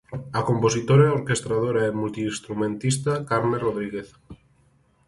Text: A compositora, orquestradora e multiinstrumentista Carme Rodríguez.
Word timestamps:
A 0.39 0.41
compositora, 0.49 1.13
orquestradora 1.19 1.81
e 1.89 1.95
multiinstrumentista 2.01 3.11
Carme 3.29 3.57
Rodríguez. 3.65 4.09